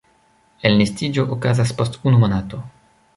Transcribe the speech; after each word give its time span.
Elnestiĝo 0.69 1.25
okazas 1.35 1.73
post 1.83 1.99
unu 2.09 2.23
monato. 2.25 2.61